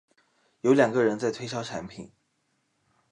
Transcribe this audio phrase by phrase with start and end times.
[0.61, 2.11] 有两个人在推销产品